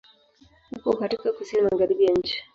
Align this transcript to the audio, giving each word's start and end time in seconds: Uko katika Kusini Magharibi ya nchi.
Uko 0.77 0.97
katika 0.97 1.31
Kusini 1.33 1.61
Magharibi 1.61 2.05
ya 2.05 2.11
nchi. 2.13 2.37